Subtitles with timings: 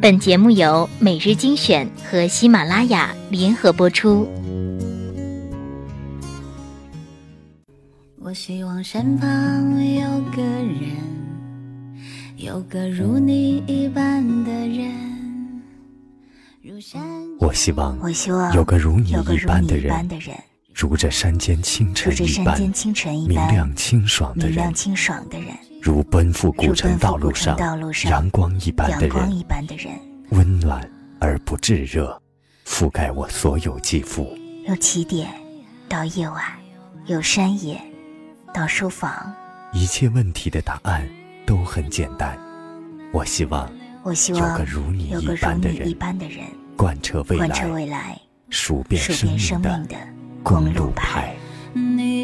[0.00, 4.28] 本节目由每日精选和喜马拉雅联合播出。
[8.20, 9.28] 我希望身旁
[9.96, 10.94] 有个人，
[12.36, 14.92] 有个如你一般的人。
[17.40, 19.92] 我希望，我希望有个如你一般的人，
[20.72, 22.56] 如这山间清晨一般
[23.26, 24.72] 明亮清爽的人，
[25.80, 27.56] 如奔赴古城道路上
[28.04, 30.00] 阳光一般的人，
[30.30, 30.88] 温暖
[31.20, 32.20] 而不炙热，
[32.66, 34.36] 覆盖我所有肌肤。
[34.66, 35.28] 由起点
[35.88, 36.42] 到夜晚，
[37.06, 37.80] 由山野
[38.52, 39.32] 到书房，
[39.72, 41.08] 一切问题的答案
[41.46, 42.38] 都很简单。
[43.12, 43.70] 我希望，
[44.02, 45.94] 我希望有个如你一般的人，
[46.76, 49.96] 贯彻未来，数遍生命的
[50.42, 51.34] 公路牌。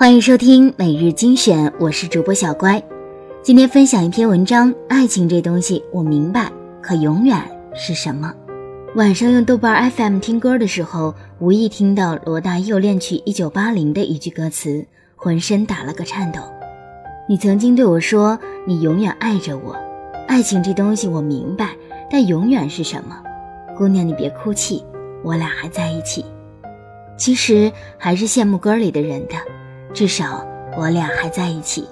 [0.00, 2.80] 欢迎收听每日精选，我是主播小乖。
[3.42, 7.36] 今天分享一篇文章：爱情这东西，我明白，可永远
[7.74, 8.32] 是什么？
[8.94, 16.38] 晚上用豆瓣 FM 听歌的时候，无意听到罗大佑恋曲《一九八零》的一句歌词，浑身打了个颤抖。
[17.28, 19.76] 你曾经对我说，你永远爱着我。
[20.28, 21.70] 爱情这东西我明白，
[22.08, 23.20] 但永远是什么？
[23.76, 24.84] 姑娘，你别哭泣，
[25.24, 26.24] 我俩还在一起。
[27.16, 29.34] 其实还是羡慕歌里的人的，
[29.92, 31.86] 至少我俩还在一起。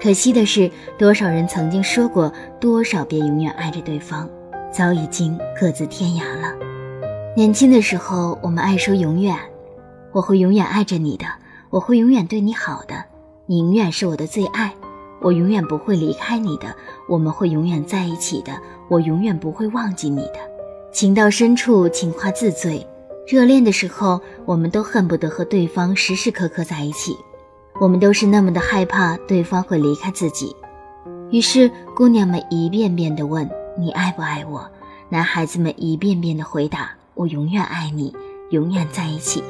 [0.00, 4.28] 可惜的是，多少人曾经说过多少遍永远爱着对方。
[4.72, 6.54] 早已经各自天涯了。
[7.36, 9.36] 年轻的时候，我们爱说永远，
[10.12, 11.26] 我会永远爱着你的，
[11.70, 13.04] 我会永远对你好的，
[13.46, 14.72] 你永远是我的最爱，
[15.20, 16.74] 我永远不会离开你的，
[17.08, 18.52] 我们会永远在一起的，
[18.88, 20.38] 我永远不会忘记你的。
[20.92, 22.86] 情到深处，情话自醉。
[23.26, 27.16] 热恋的时候，我们都恨不得和对方时时刻刻在一起，
[27.80, 30.54] 我们都是那么的害怕对方会离开自己，
[31.30, 33.48] 于是姑娘们一遍遍地问。
[33.78, 34.68] 你爱不爱我？
[35.08, 38.14] 男孩子们一遍遍的回答：“我永远爱你，
[38.50, 39.42] 永远在一起。”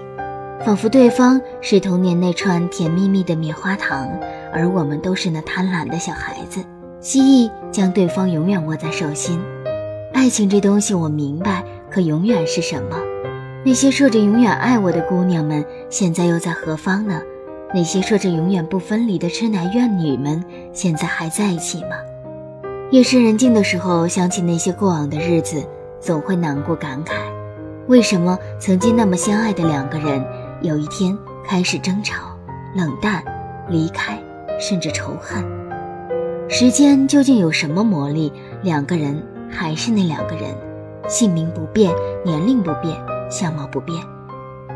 [0.64, 4.08] 仿佛对方是童年那串甜蜜蜜的棉花糖，
[4.52, 6.64] 而我们都是那贪婪的小孩子，
[7.00, 9.40] 蜥蜴将对方永远握在手心。
[10.12, 12.96] 爱情这东西我明白，可永远是什么？
[13.64, 17.20] 那些说着永远爱我的姑娘们，现在又在何方呢？
[17.72, 20.42] 那些说着永远不分离的痴男怨女们，
[20.72, 21.96] 现在还在一起吗？
[22.90, 25.64] 夜深人静的时候，想起那些过往的日子，
[26.00, 27.12] 总会难过感慨：
[27.86, 30.24] 为什么曾经那么相爱的两个人，
[30.62, 31.16] 有一天
[31.46, 32.36] 开始争吵、
[32.74, 33.22] 冷淡、
[33.68, 34.18] 离开，
[34.58, 35.44] 甚至仇恨？
[36.48, 38.32] 时间究竟有什么魔力？
[38.62, 40.52] 两个人还是那两个人，
[41.08, 41.94] 姓名不变，
[42.24, 42.96] 年龄不变，
[43.30, 43.96] 相貌不变，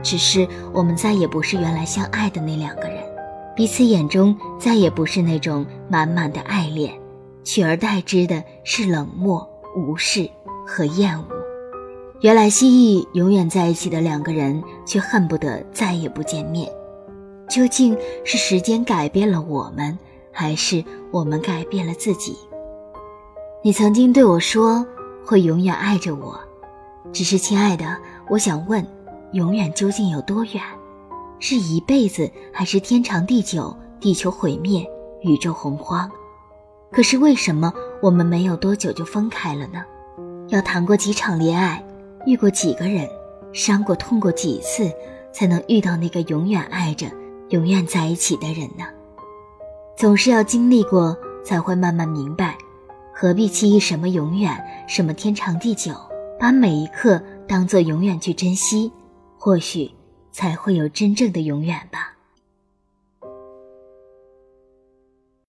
[0.05, 3.03] 只是我们再也不是原来相爱的那两个人，
[3.57, 6.93] 彼此眼中再也不是那种满满的爱恋。
[7.43, 10.31] 取而代之的是冷漠、无视
[10.67, 11.27] 和厌恶。
[12.21, 16.71] 原来蜥蜴永远在一起的两个人，却恨不得再也不见面。
[17.49, 17.95] 究竟
[18.25, 19.99] 是时间改变了我们，
[20.33, 22.35] 还是我们改变了自己？
[23.63, 24.87] 你曾经对我说
[25.27, 26.41] 会永远爱着我，
[27.13, 27.85] 只是亲爱的，
[28.31, 28.87] 我想问，
[29.35, 30.63] 永远究竟有多远？
[31.41, 33.77] 是一辈子，还是天长地久？
[33.99, 34.89] 地球毁灭，
[35.23, 36.09] 宇宙洪荒？
[36.93, 39.83] 可是为什么我们没有多久就分开了呢？
[40.49, 41.85] 要谈过几场恋爱，
[42.27, 43.09] 遇过几个人，
[43.53, 44.89] 伤过痛过几次，
[45.33, 47.09] 才能遇到那个永远爱着、
[47.49, 48.85] 永远在一起的人呢？
[49.97, 52.57] 总是要经历过，才会慢慢明白，
[53.13, 55.93] 何必期什么永远，什么天长地久？
[56.39, 58.93] 把每一刻当做永远去珍惜，
[59.45, 59.91] 或许
[60.33, 62.14] 才会有真正的永远吧。